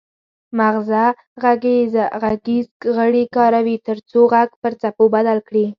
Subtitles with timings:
[0.57, 1.03] مغزه
[1.43, 1.93] غږیز
[2.97, 5.65] غړي کاروي ترڅو غږ پر څپو بدل کړي